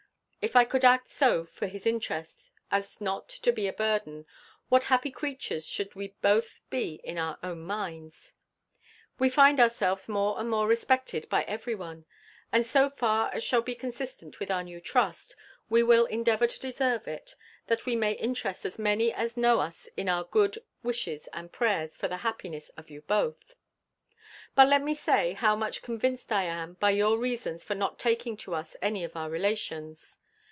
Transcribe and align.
If 0.43 0.55
I 0.55 0.65
could 0.65 0.83
act 0.83 1.07
so 1.07 1.45
for 1.45 1.67
his 1.67 1.85
interest, 1.85 2.49
as 2.71 2.99
not 2.99 3.29
to 3.29 3.51
be 3.51 3.67
a 3.67 3.73
burden, 3.73 4.25
what 4.69 4.85
happy 4.85 5.11
creatures 5.11 5.67
should 5.67 5.93
we 5.93 6.15
both 6.23 6.59
be 6.71 6.95
in 7.03 7.19
our 7.19 7.37
own 7.43 7.59
minds! 7.59 8.33
We 9.19 9.29
find 9.29 9.59
ourselves 9.59 10.09
more 10.09 10.39
and 10.39 10.49
more 10.49 10.67
respected 10.67 11.29
by 11.29 11.43
every 11.43 11.75
one; 11.75 12.05
and 12.51 12.65
so 12.65 12.89
far 12.89 13.29
as 13.35 13.43
shall 13.43 13.61
be 13.61 13.75
consistent 13.75 14.39
with 14.39 14.49
our 14.49 14.63
new 14.63 14.81
trust, 14.81 15.35
we 15.69 15.83
will 15.83 16.07
endeavour 16.07 16.47
to 16.47 16.59
deserve 16.59 17.07
it, 17.07 17.35
that 17.67 17.85
we 17.85 17.95
may 17.95 18.13
interest 18.13 18.65
as 18.65 18.79
many 18.79 19.13
as 19.13 19.37
know 19.37 19.59
us 19.59 19.89
in 19.95 20.09
our 20.09 20.23
own 20.23 20.29
good 20.31 20.57
wishes 20.81 21.27
and 21.33 21.51
prayers 21.51 21.95
for 21.95 22.07
the 22.07 22.17
happiness 22.25 22.69
of 22.77 22.89
you 22.89 23.01
both. 23.03 23.55
But 24.55 24.67
let 24.67 24.81
me 24.81 24.95
say, 24.95 25.33
how 25.33 25.55
much 25.55 25.83
convinced 25.83 26.31
I 26.31 26.45
am 26.45 26.73
by 26.79 26.89
your 26.89 27.19
reasons 27.19 27.63
for 27.63 27.75
not 27.75 27.99
taking 27.99 28.35
to 28.37 28.55
us 28.55 28.75
any 28.81 29.03
of 29.03 29.15
our 29.15 29.29
relations. 29.29 30.17